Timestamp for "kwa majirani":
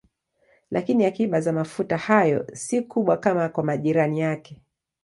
3.49-4.19